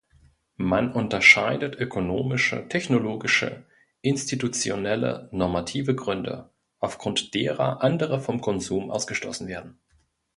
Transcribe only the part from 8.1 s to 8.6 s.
vom